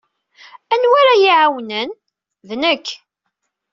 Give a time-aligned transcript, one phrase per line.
[0.73, 1.89] Anwa ara iyi-iɛawnen?
[2.47, 2.87] D nekk.